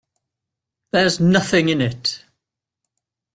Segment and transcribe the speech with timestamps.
[0.91, 2.25] There's nothing in it.